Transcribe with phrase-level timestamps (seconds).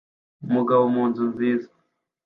[0.47, 1.69] Umugabo munzu nziza